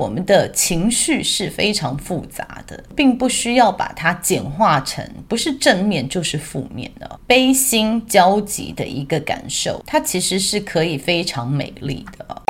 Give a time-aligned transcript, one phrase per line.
[0.00, 12.42] 我们的情绪是非常复杂的，并不需要把它简化成不是正面就是负面的，悲心交集的一个感受，它其实是可以非常美丽的。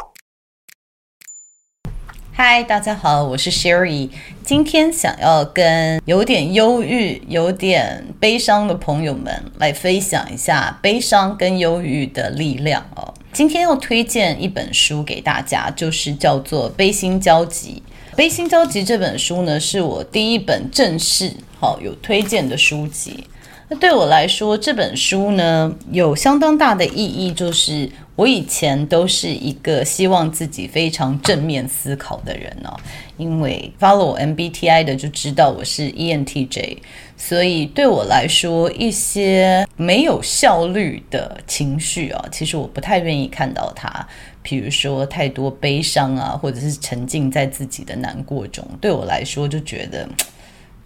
[2.31, 4.11] 嗨，大家好，我是 Sherry，
[4.45, 13.13] 今天想要跟有点忧郁、有点悲伤的朋友们来分享一下悲伤跟忧郁的力量哦。
[13.33, 17.81] 今天要推荐一本书给大家，就是叫做《悲心交集》。
[18.17, 23.25] 《悲心交集》这本书呢，是我第一本正式好有推荐的书籍。
[23.73, 32.77] 那对我来说，这本书呢有相当大的意义，就是我以前都是一个希望自己非常正面思考的人哦。
[33.17, 36.79] 因为 follow MBTI 的就知道我是 ENTJ，
[37.17, 44.05] 所以对我来说，一些没有效率的情绪啊，其实我不太愿意看到它。
[44.43, 50.09] 比如说太多悲伤啊，或者是沉浸在自己的难过中，对我来说就觉得。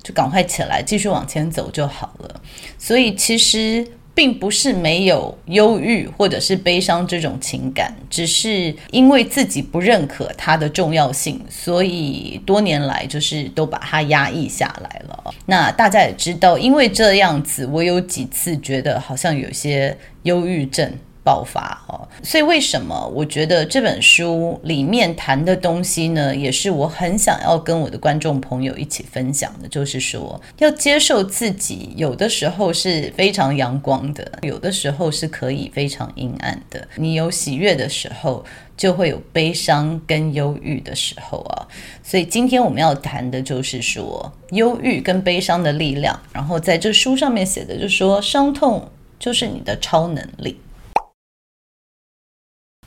[0.04, 2.40] 就赶快起来，继续往前走就好了。
[2.78, 3.84] 所以其实
[4.14, 15.34] 并不是没有忧郁或者是悲伤这种情感，只是因为自己不认可它的重要性，所以多年来就是都把它压抑下来了。
[15.46, 20.92] 那大家也知道，因为这样子，我有几次觉得好像有些忧郁症。
[21.24, 36.86] 爆发哦，所以为什么我觉得这本书里面谈的东西呢，也是我很想要跟我的观众朋友一起分享的，就是说要接受自己，有的时候是非常阳光的，有的时候是可以非常阴暗的。
[36.96, 38.44] 你有喜悦的时候，
[38.76, 41.66] 就会有悲伤跟忧郁的时候啊。
[42.02, 46.20] 所以今天我们要谈的就是说忧郁跟悲伤的力量。
[46.34, 48.86] 然后在这书上面写的就说，伤痛
[49.18, 50.58] 就是你的超能力。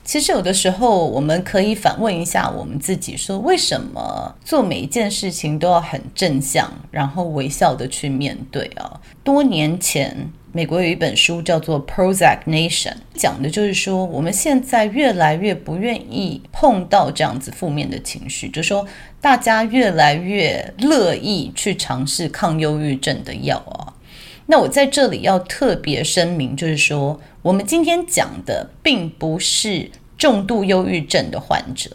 [0.08, 8.98] 其实有的时候，我们可以反问一下我们自己：说为什么做每一件事情都要很正向，然后微笑的去面对啊？
[9.22, 18.86] 多年前，美国有一本书叫做《Prozac Nation》，讲的就是说，我们现在越来越不愿意碰到这样子负面的情绪，就是说
[19.20, 23.92] 大家越来越乐意去尝试抗忧郁症的药啊。
[24.50, 31.90] 那我在这里要特别声明，就是说，我们今天讲的并不是重度忧郁症的患者，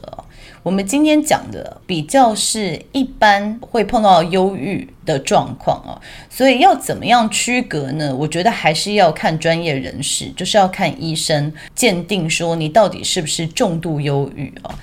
[0.64, 6.00] 我们今天讲的比较是一般会碰到忧郁的状况啊。
[6.30, 8.16] 所以要怎么样区隔呢？
[8.16, 14.74] 我觉得还是要看专业人士，就是要看医生鉴定，说你到底是不是重度忧郁啊。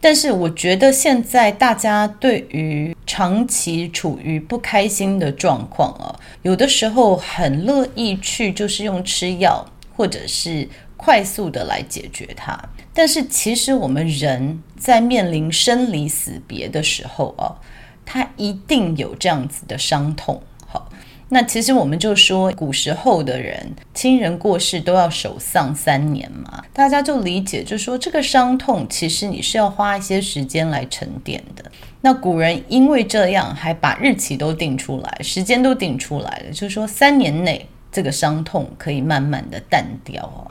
[0.00, 9.66] 但是我觉得现在大家对于长期处于不开心的状况啊，有的时候很乐意去就是用吃药
[9.96, 12.56] 或者是快速的来解决它。
[12.94, 17.58] 但是其实我们人在面临生离死别的时候啊，
[18.06, 20.40] 他一定有这样子的伤痛。
[20.66, 20.88] 好
[21.30, 31.64] 那其实我们就说，古时候的人亲人过世都要守丧三年嘛，大家就理解，就说这个伤痛其实你是要花一些时间来沉淀的。
[32.02, 40.46] 那古人因为这样，还把日期都定出来，时间都定出来了，就是说三年内这个伤痛可以慢慢的淡掉哦。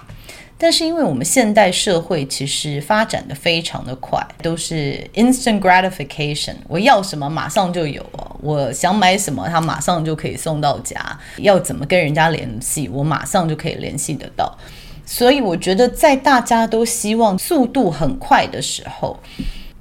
[0.58, 11.20] 但是，因为我们现代社会其实发展的非常的快，都是 instant gratification，我要什么马上就有哦，我想买什么，它马上就可以送到家。
[11.38, 14.58] 要怎么跟人家联系，我马上就可以联系得到。
[15.06, 19.20] 所以，我觉得在大家都希望速度很快的时候，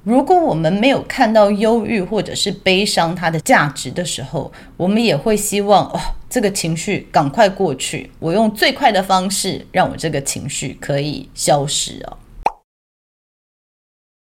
[0.05, 12.19] 如果我们没有看到忧郁或者是悲伤它的价值的时候，我们也会希望哦，这个情绪赶快过去，我用最快的方式让我这个情绪可以消失哦。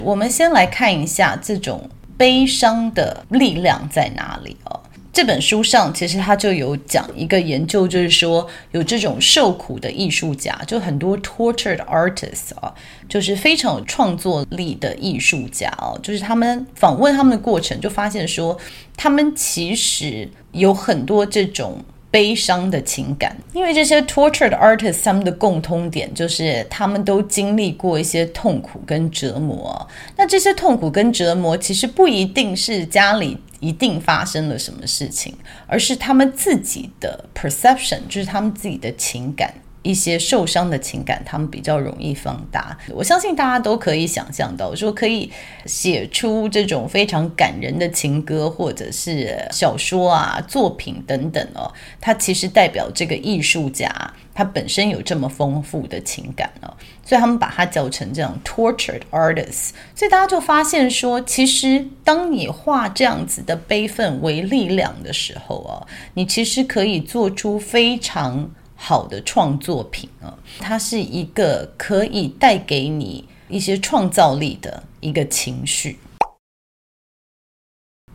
[0.03, 1.87] 我们先来看一下这种
[2.17, 4.81] 悲伤的力量在哪里哦。
[5.19, 12.73] 这本书上其实他就有讲一个研究，就是说有这种受苦的艺术家，就很多 tortured artists 啊，
[13.09, 18.57] 就是非常有创作力的艺术家哦，就是他们访问他们的过程，就发现说
[18.95, 21.83] 他们其实有很多这种。
[22.11, 29.87] 悲伤的情感，因为这些 tortured artists 他们的共通点就是他们都经历过一些痛苦跟折磨。
[30.17, 39.53] 那这些痛苦跟折磨其实不一定是家里一定发生了什么事情，而是他们自己的 perception，就是他们自己的情感。
[39.89, 42.77] 一些受伤的情感，他们比较容易放大。
[42.89, 45.31] 我相信大家都可以想象到，说可以
[45.65, 53.89] 写出这种非常感人的情歌，或者是小说啊、作品等等哦，它其实代表这个艺术家
[54.31, 56.71] 他本身有这么丰富的情感哦，
[57.03, 59.71] 所以他们把它叫成这样 tortured artists。
[59.95, 65.81] 所以大家就发现说，其实当你化这样子的悲愤为力量的时候啊，
[66.13, 68.51] 你其实可以做出非常。
[68.81, 75.99] 好的创作品啊，它是一个可以带给你一些创造力的一个情绪。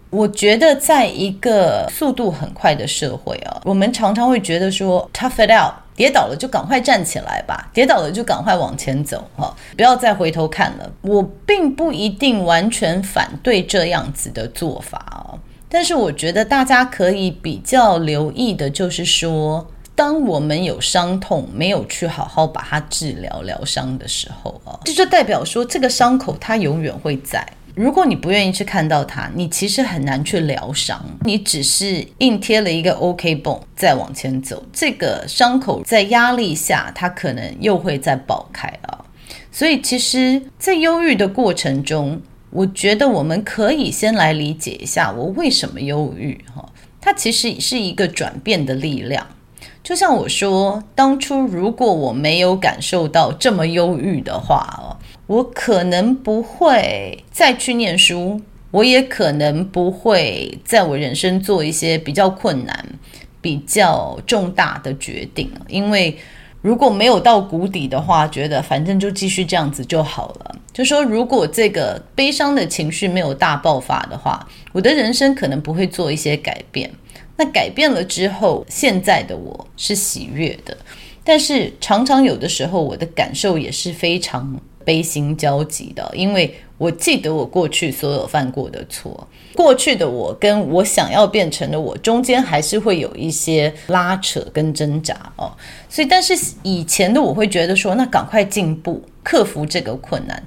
[0.08, 10.90] 我觉得，在一个速度很快的社会啊，我们常常会觉得说 “tough it out”，跌倒了就赶快站起来吧，跌倒了就赶快往前走哈，不要再回头看了。
[11.02, 15.37] 我并不一定完全反对这样子的做法啊，
[15.69, 19.66] 但是我觉得大家可以比较留意的就是说。
[19.94, 27.46] 当我们有伤痛，没有去好好把它治疗疗伤的时候啊，这就代表说这个伤口它永远会在。
[27.76, 31.05] 如果你不愿意去看到它，你其实很难去疗伤。
[31.23, 39.05] 你只是硬贴了一个 OK 绷，再往前走，这个伤口在压力下，它可能又会再爆开啊。
[39.50, 42.20] 所以，其实，在忧郁的过程中，
[42.50, 46.69] 我觉得我们可以先来理解一下我为什么忧郁哈。
[47.00, 49.26] 它其实是一个转变的力量。
[49.85, 54.97] 就像我说，当初如果我没有感受到这么忧郁的话哦，
[55.27, 58.41] 我可能不会再去念书，
[58.71, 62.83] 我也可能不会在我人生做一些比较困难、
[63.43, 65.51] 比较重大的决定。
[65.69, 66.17] 因为
[66.63, 70.57] 如果没有到谷底的话，觉得反正就继续这样子就好了。
[70.73, 76.91] 就说如果这个悲伤的情绪没有大爆发的话，我的人生可能不会做一些改变。
[77.37, 80.77] 那改变了之后，现在的我是喜悦的，
[81.25, 95.51] 但是常常有的时候，我的感受也是非常悲心交集的，因为我记得我过去所有犯过的错，过去的我跟我想要变成的我中间还是会有一些拉扯跟挣扎哦，
[95.89, 100.41] 所以但是以前的我会觉得说，那赶快进步，克服这个困难，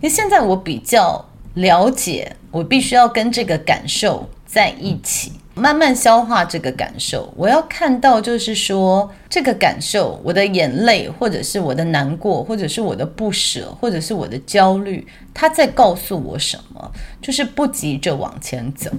[0.00, 1.24] 因为现在我比较
[1.54, 5.32] 了解，我必须要跟这个感受在一起。
[5.56, 16.90] 慢慢消化这个感受，我要看到就是说，这个感受，我的眼泪，或者是我的难过，或者是我的不舍，或者是我的焦虑，它在告诉我什么？
[17.22, 18.90] 就是不急着往前走。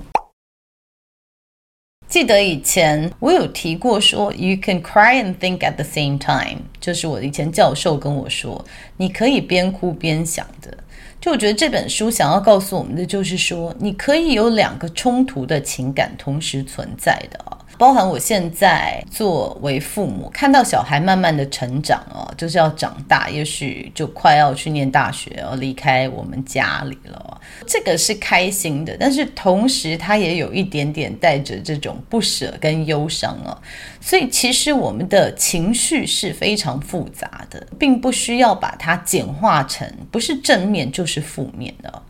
[2.08, 8.64] 记得以前我有提过说，You can cry and think at the same time，就是我以前教授跟我说，
[8.98, 10.78] 你可以边哭边想的。
[11.20, 17.58] 就我觉得这本书想要告诉我们的，就是说你可以有两个冲突的情感同时存在的啊。
[17.78, 27.42] 包含我现在作为父母，看到小孩慢慢的成长哦，就是要长大，也许就快要去念大学，要离开我们家里了。
[27.68, 33.58] 这个是开心的，但是同时他也有一点点带着这种不舍跟忧伤啊。
[34.00, 42.02] 所以其实我们的情绪是非常复杂的，并不需要把它简化成不是正面就是负面的。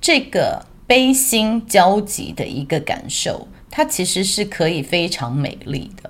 [0.00, 3.46] 这个悲心交集的一个感受。
[3.76, 6.08] 它其实是可以非常美丽的。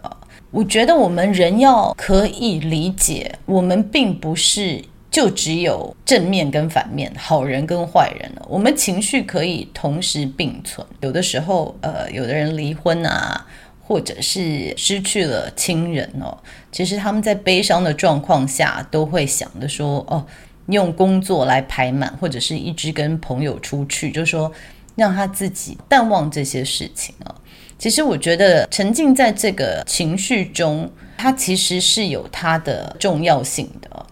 [0.51, 8.47] 我觉得我们人要可以理解，我们并不是就只有正面跟反面，好人跟坏人了。
[8.51, 10.87] 我们情绪可以同时并存。
[11.01, 13.47] 有的时候，呃，有的人离婚啊，
[13.81, 16.37] 或者是失去了亲人哦，
[16.71, 20.23] 其实他们在悲伤的状况下，都会想着说，哦，
[20.67, 24.53] 用工作来排满，或者是一直跟朋友出去，就说
[24.95, 27.35] 让他自己淡忘这些事情啊。
[27.79, 34.07] 其实我觉得沉浸在这个情绪中，它其实是有它的重要性的。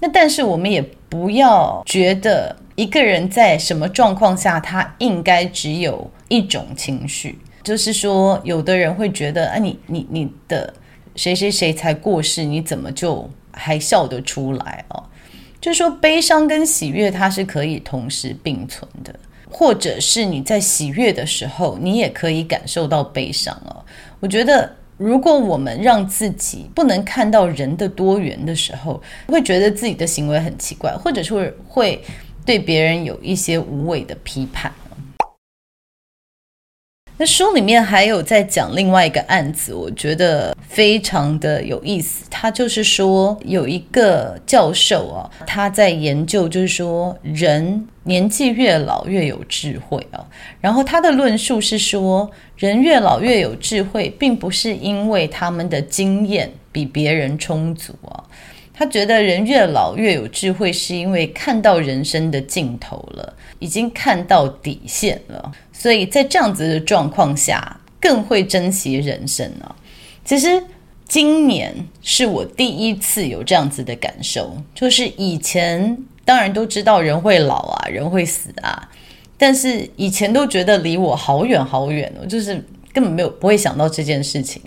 [0.00, 7.38] 那但是我们也不要觉得一个人在什么状况下，他应该只有一种情绪。
[7.64, 10.72] 就是说，有的人会觉得，啊，你你你的
[11.16, 15.02] 谁谁谁才过世，你怎么就还笑得出来哦？
[15.60, 19.12] 就是说，悲伤跟喜悦它是可以同时并存的。
[19.50, 23.84] 或者是你在喜悦的时候，你也可以感受到悲伤哦。
[24.20, 32.02] 我觉得，如果我们让自己不能看到人的多元的时候，会觉得自己的行为很奇怪，或者是会
[32.44, 34.72] 对别人有一些无谓的批判。
[37.20, 42.24] 那书里面还有在讲另外一个案子，我觉得非常的有意思。
[42.30, 50.24] 他就是说，有一个教授啊，他在研究，就是说人年纪越老越有智慧啊。
[50.60, 58.22] 然后他的论述是说，人越老越有智慧，并不是因为他们的经验比别人充足啊。
[58.78, 69.74] 他觉得人越老越有智慧，是因为看到人生的尽头了，已经看到底线了，所以在这样子的状况下，更会珍惜人生啊。
[70.24, 70.62] 其实
[71.08, 78.88] 今年是我第一次有这样子的感受，就是以前当然都知道人会老啊，人会死啊，
[79.36, 84.62] 但是以前都觉得离我好远好远哦，就是根本没有不会想到这件事情。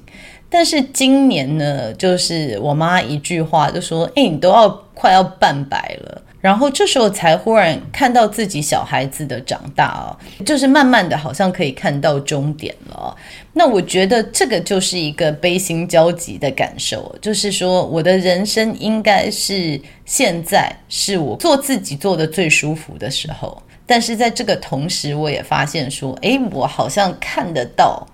[0.54, 13.16] 但是今年呢，就是我妈一句话就说：“哎，你都要快要半百了。”然后这时候才忽然看到自己小孩子的长大哦，就是慢慢的好像可以看到终点了。
[13.54, 28.06] 那我觉得这个就是一个悲心交集的感受，就是说我的人生应该是现在是我做自己做的最舒服的时候，但是在这个同时，我也发现说：“哎，我好像看得到。”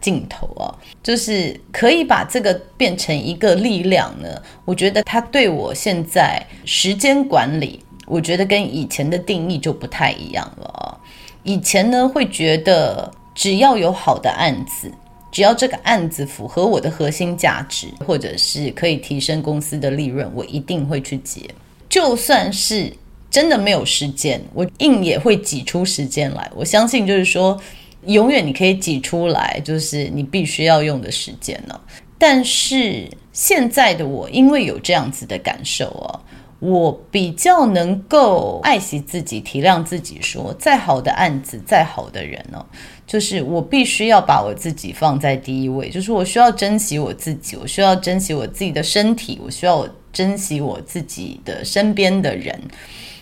[0.00, 0.70] 镜头啊，
[1.02, 4.28] 就是可以把这个变成一个力量呢。
[4.64, 11.00] 我觉得它对我现在时间管理，我觉得跟以前的定义就不太一样了。
[11.42, 14.92] 以前呢，会觉得只要有好的案子，
[15.32, 21.40] 只要这个案子符合我的核心价值，或者是可以提升公司的利润，我一定会去接。
[21.88, 22.92] 就算是
[23.30, 26.50] 真的没有时间，我硬也会挤出时间来。
[26.54, 27.60] 我相信，就是说。
[28.06, 31.78] 永远你可以挤出来，就是你必须要用的时间呢。
[32.18, 36.20] 但是现在的我，因为有这样子的感受哦，
[36.60, 42.64] 我比较能够爱惜自己，体谅自己说，再好的案子，再好的人哦，
[43.06, 52.58] 就是我必须要把我自己放在第一位，就是我需要珍惜我自己，我需要珍惜我自己的身体，我需要珍惜我自己的身边的人。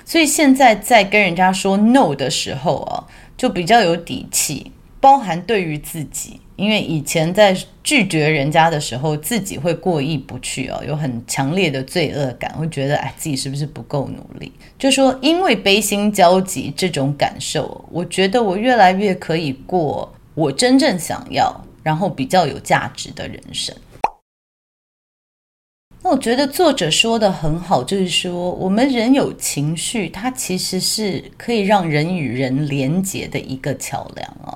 [0.04, 3.04] 所以现在在跟人家说 no 的时候啊，
[3.36, 4.70] 就比较有底气。
[5.00, 14.50] 包含对于自己，因为以前在拒绝人家的时候，自己会过意不去哦，有很强烈的罪恶感，会觉得哎，自己是不是不够努力？
[14.78, 23.76] 就说因为悲心交集这种感受，我觉得我越来越可以过我真正想要，然后比较有价值的人生。
[26.04, 34.52] 那我觉得作者说的很好，就是说我们人有情绪，它其实是可以让人与人连接的一个桥梁啊。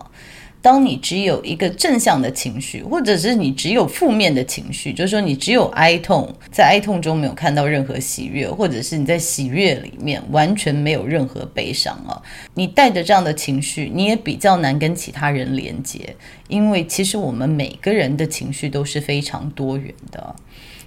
[0.61, 12.21] 当你只有一个正向的情绪，或者是你只有负面的情绪，就是说你只有哀痛，在哀痛中没有看到任何喜悦，或者是你在喜悦里面完全没有任何悲伤啊，
[12.53, 16.15] 你带着这样的情绪，你也比较难跟其他人连接，
[16.49, 20.37] 因为其实我们每个人的情绪都是非常多元的。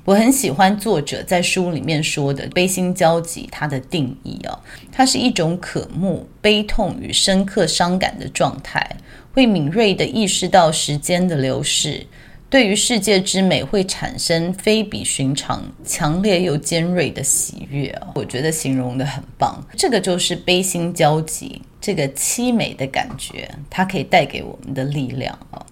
[0.04, 4.60] 我很喜欢作者在书里面说的悲心交集，它的定义啊，
[4.92, 8.98] 它是一种渴慕、悲痛与深刻伤感的状态。
[9.34, 12.06] 会敏锐地意识到时间的流逝，
[12.50, 17.98] 对于世界之美会产生非比寻常、强烈又尖锐的喜悦。
[18.16, 25.66] 我觉得形容得很棒，这个就是悲心交集，这个凄美的感觉，它可以带给我们的力量啊。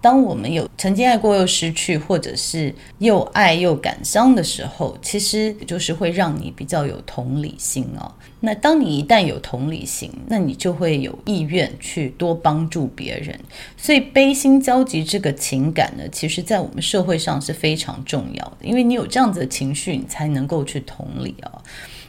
[0.00, 8.10] 当我们有曾经爱过又失去，或者是又爱又感伤的时候，其实就是会让你比较有同理心哦。
[8.40, 13.38] 那当你一旦有同理心，那你就会有意愿去多帮助别人。
[13.76, 21.60] 所以悲心交集这个情感呢，其实在我们社会上是非常重要的，因为你有这样子的情绪，你才能够去同理哦。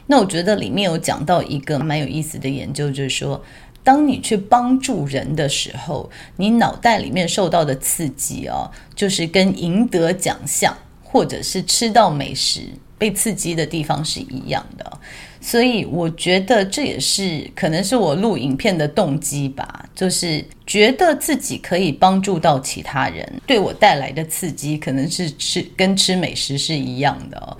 [0.06, 3.42] 那我觉得里面有讲到一个蛮有意思的研究，就是说。
[3.84, 12.62] 当你去帮助人的时候，你脑袋里面受到的刺激哦，就是跟赢得奖项或者是吃到美食
[12.96, 14.98] 被刺激的地方是一样的。
[15.40, 27.56] 所以我觉得这也是可能是我录影片的动机吧，就是觉得自己可以帮助到其他人，对我带来的刺激可能是吃跟吃美食是一样的。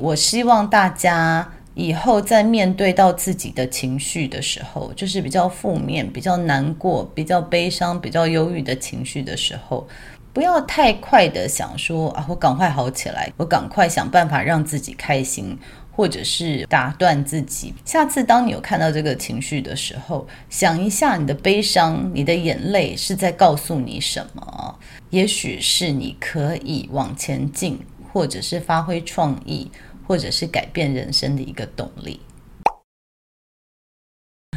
[0.00, 1.52] 我希望大家。
[1.74, 9.86] 以后在面对到自己的情绪的时候，就是比较负面、比较难过、比较悲伤、比较忧郁的情绪的时候，
[10.32, 15.58] 不要太快的想说啊，我赶快好起来，我赶快想办法让自己开心，
[15.90, 17.74] 或者是打断自己。
[17.84, 24.78] 下次当你有看到这个情绪的时候，想一下你的悲伤、你的眼泪是在告诉你什么？
[25.10, 27.78] 也许是你可以往前进，
[28.12, 29.70] 或者是发挥创意。
[30.06, 32.20] 或者是改变人生的一个动力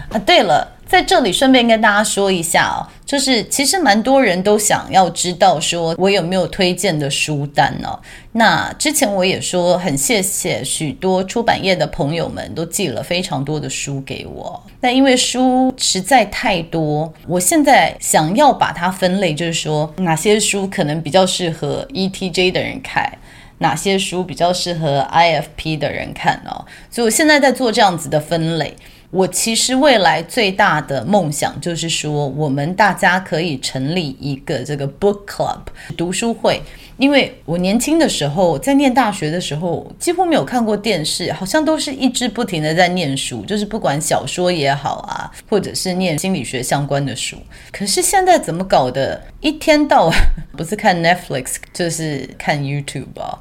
[0.10, 0.20] 啊！
[0.20, 8.00] 对了，在这里顺便跟大家说一下哦，就是其实蛮多人都想要知道，说我有没有推荐的书单哦。
[8.32, 14.63] 那之前我也说，很谢谢许多出版业的朋友们都寄了非常多的书给我。
[14.80, 23.12] 那因为书实在太多，我现在想要把它分类，就是说哪些书可能比较适合 ETJ 的人看。
[23.60, 26.66] 哪些书比较适合 IFP 的人看哦。
[26.90, 28.76] 所以我现在在做这样子的分类。
[29.10, 35.60] 我其实未来最大的梦想就是说，我们大家可以成立一个这个 book club
[35.96, 36.62] 读书会。
[36.98, 47.38] 因为我年轻的时候，在念大学的时候，几乎没有看过电视，好像都是一直不停的在念书，就是不管小说也好啊，或者是念心理学相关的书。
[47.72, 49.24] 可是现在怎么搞的？
[49.42, 50.18] 一天到晚
[50.58, 53.38] 不是看 Netflix，就是看 YouTube 啊。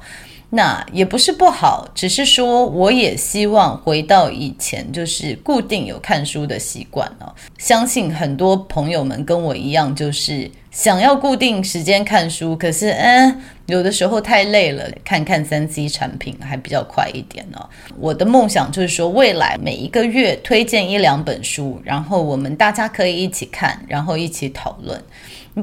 [0.49, 7.33] 那也不是不好，只是说我也希望回到以前，就是固定有看书的习惯哦。
[7.57, 17.67] 相信很多朋友们跟我一样，就是想要固定时间看书，可是嗯，有的时候太累了，看看三 C 产品还比较快一点哦。
[17.99, 25.03] 我的梦想就是说，未来每一个月推荐一两本书，然后我们大家可以一起看，然后一起讨论。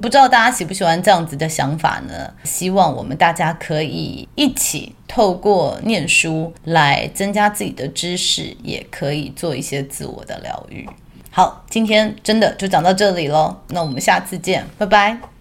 [0.01, 2.33] 不知道大家喜不喜欢这样子的想法呢？
[2.45, 10.89] 希望我们大家可以一起透过念书来增加自己的知识，也可以做一些自我的疗愈。
[11.31, 15.34] 好，今天真的就讲到这里喽，那我们下次见，拜拜。